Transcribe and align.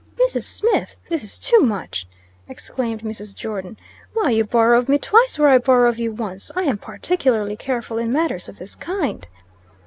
"Mrs. 0.19 0.41
Smith, 0.45 0.95
this 1.09 1.23
is 1.23 1.37
too 1.37 1.59
much!" 1.59 2.07
exclaimed 2.49 3.03
Mrs. 3.03 3.35
Jordon. 3.35 3.77
"Why 4.15 4.31
you 4.31 4.43
borrow 4.43 4.79
of 4.79 4.89
me 4.89 4.97
twice 4.97 5.37
where 5.37 5.49
I 5.49 5.59
borrow 5.59 5.87
of 5.87 5.99
you 5.99 6.11
once. 6.11 6.49
I 6.55 6.63
am 6.63 6.79
particularly 6.79 7.55
careful 7.55 7.99
in 7.99 8.11
matters 8.11 8.49
of 8.49 8.57
this 8.57 8.73
kind." 8.75 9.27